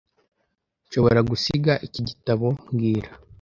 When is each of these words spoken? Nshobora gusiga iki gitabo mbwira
Nshobora 0.87 1.19
gusiga 1.29 1.73
iki 1.87 2.01
gitabo 2.09 2.47
mbwira 2.71 3.09